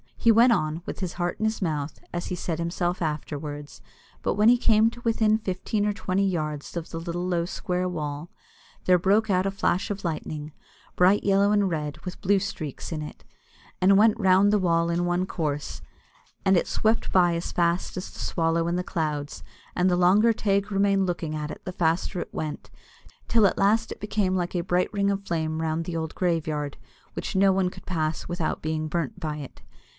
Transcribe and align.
He 0.17 0.31
went 0.31 0.51
on, 0.53 0.83
"with 0.85 0.99
his 0.99 1.13
heart 1.13 1.39
in 1.39 1.45
his 1.45 1.63
mouth," 1.63 1.99
as 2.13 2.27
he 2.27 2.35
said 2.35 2.57
himself 2.59 3.01
afterwards; 3.03 3.81
but 4.21 4.33
when 4.35 4.49
he 4.49 4.57
came 4.57 4.89
to 4.91 5.01
within 5.03 5.37
fifteen 5.37 5.85
or 5.85 5.93
twenty 5.93 6.25
yards 6.25 6.77
of 6.77 6.89
the 6.89 6.99
little 6.99 7.27
low 7.27 7.45
square 7.45 7.89
wall, 7.89 8.29
there 8.85 8.99
broke 8.99 9.29
out 9.31 9.47
a 9.47 9.51
flash 9.51 9.89
of 9.91 10.03
lightning, 10.03 10.53
bright 10.95 11.23
yellow 11.23 11.51
and 11.51 11.69
red, 11.71 11.99
with 12.03 12.21
blue 12.21 12.37
streaks 12.39 12.91
in 12.91 13.01
it, 13.03 13.23
and 13.79 13.97
went 13.97 14.19
round 14.19 14.47
about 14.49 14.57
the 14.57 14.67
wall 14.67 14.89
in 14.89 15.05
one 15.05 15.25
course, 15.27 15.81
and 16.45 16.55
it 16.57 16.67
swept 16.67 17.11
by 17.11 17.35
as 17.35 17.51
fast 17.51 17.95
as 17.97 18.09
the 18.11 18.19
swallow 18.19 18.67
in 18.67 18.75
the 18.75 18.83
clouds, 18.83 19.43
and 19.75 19.89
the 19.89 19.97
longer 19.97 20.33
Teig 20.33 20.71
remained 20.71 21.05
looking 21.07 21.35
at 21.35 21.51
it 21.51 21.61
the 21.63 21.71
faster 21.71 22.19
it 22.21 22.33
went, 22.33 22.71
till 23.27 23.45
at 23.47 23.57
last 23.57 23.91
it 23.91 23.99
became 23.99 24.35
like 24.35 24.55
a 24.55 24.61
bright 24.61 24.91
ring 24.93 25.09
of 25.11 25.23
flame 25.27 25.61
round 25.61 25.85
the 25.85 25.97
old 25.97 26.13
graveyard, 26.13 26.77
which 27.13 27.35
no 27.35 27.51
one 27.51 27.69
could 27.69 27.85
pass 27.85 28.27
without 28.27 28.61
being 28.63 28.87
burnt 28.87 29.19
by 29.19 29.37
it. 29.37 29.61